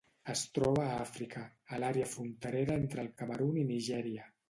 Es 0.31 0.41
troba 0.55 0.85
a 0.85 0.95
Àfrica: 1.01 1.45
a 1.77 1.81
l'àrea 1.85 2.09
fronterera 2.17 2.81
entre 2.85 3.07
el 3.07 3.15
Camerun 3.23 3.65
i 3.67 3.71
Nigèria. 3.75 4.31